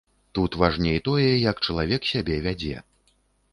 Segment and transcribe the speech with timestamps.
[0.37, 2.75] Тут важней тое, як чалавек сябе вядзе.